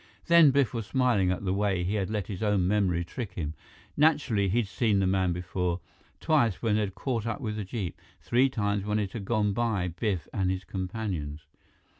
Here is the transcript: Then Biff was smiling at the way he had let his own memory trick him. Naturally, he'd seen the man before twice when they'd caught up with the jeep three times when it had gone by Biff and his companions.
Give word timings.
Then 0.25 0.49
Biff 0.49 0.73
was 0.73 0.87
smiling 0.87 1.29
at 1.29 1.45
the 1.45 1.53
way 1.53 1.83
he 1.83 1.93
had 1.93 2.09
let 2.09 2.25
his 2.25 2.41
own 2.41 2.67
memory 2.67 3.05
trick 3.05 3.33
him. 3.33 3.53
Naturally, 3.95 4.49
he'd 4.49 4.67
seen 4.67 4.97
the 4.97 5.05
man 5.05 5.31
before 5.31 5.79
twice 6.19 6.59
when 6.59 6.75
they'd 6.75 6.95
caught 6.95 7.27
up 7.27 7.39
with 7.39 7.55
the 7.55 7.63
jeep 7.63 8.01
three 8.19 8.49
times 8.49 8.83
when 8.83 8.97
it 8.97 9.11
had 9.11 9.25
gone 9.25 9.53
by 9.53 9.89
Biff 9.89 10.27
and 10.33 10.49
his 10.49 10.63
companions. 10.63 11.45